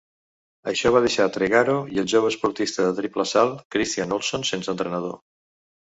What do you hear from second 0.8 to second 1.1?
va